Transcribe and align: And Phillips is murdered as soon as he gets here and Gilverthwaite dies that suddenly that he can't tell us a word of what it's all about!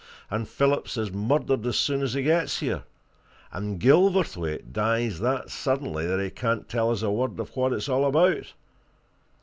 And 0.31 0.47
Phillips 0.47 0.97
is 0.97 1.11
murdered 1.11 1.63
as 1.67 1.77
soon 1.77 2.01
as 2.01 2.15
he 2.15 2.23
gets 2.23 2.59
here 2.59 2.85
and 3.51 3.79
Gilverthwaite 3.79 4.73
dies 4.73 5.19
that 5.19 5.51
suddenly 5.51 6.07
that 6.07 6.19
he 6.19 6.31
can't 6.31 6.67
tell 6.67 6.89
us 6.89 7.03
a 7.03 7.11
word 7.11 7.39
of 7.39 7.55
what 7.55 7.71
it's 7.71 7.87
all 7.87 8.05
about! 8.07 8.53